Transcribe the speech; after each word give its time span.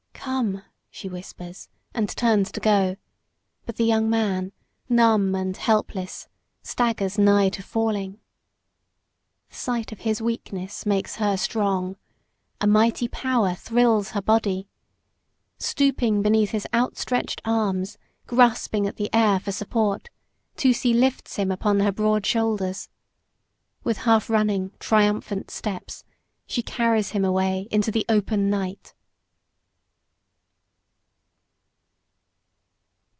"Come!" 0.13 0.61
she 0.91 1.09
whispers, 1.09 1.67
and 1.95 2.07
turns 2.07 2.51
to 2.51 2.59
go; 2.59 2.95
but 3.65 3.77
the 3.77 3.83
young 3.83 4.07
man, 4.07 4.51
numb 4.87 5.33
and 5.33 5.57
helpless, 5.57 6.27
staggers 6.61 7.17
nigh 7.17 7.49
to 7.49 7.63
falling. 7.63 8.19
The 9.49 9.55
sight 9.55 9.91
of 9.91 10.01
his 10.01 10.21
weakness 10.21 10.85
makes 10.85 11.15
her 11.15 11.37
strong. 11.37 11.95
A 12.61 12.67
mighty 12.67 13.07
power 13.07 13.55
thrills 13.55 14.11
her 14.11 14.21
body. 14.21 14.67
Stooping 15.57 16.21
beneath 16.21 16.51
his 16.51 16.67
outstretched 16.71 17.41
arms 17.43 17.97
grasping 18.27 18.85
at 18.85 18.97
the 18.97 19.09
air 19.13 19.39
for 19.39 19.51
support, 19.51 20.09
Tusee 20.55 20.93
lifts 20.93 21.37
him 21.37 21.49
upon 21.51 21.79
her 21.79 21.91
broad 21.91 22.27
shoulders. 22.27 22.89
With 23.83 23.97
half 23.97 24.29
running, 24.29 24.71
triumphant 24.79 25.49
steps 25.49 26.03
she 26.45 26.61
carries 26.61 27.09
him 27.09 27.25
away 27.25 27.67
into 27.71 27.89
the 27.89 28.05
open 28.07 28.51
night. 28.51 28.93